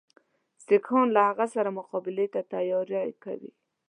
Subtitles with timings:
[0.65, 3.51] سیکهان له هغه سره مقابلې ته تیاری کوي.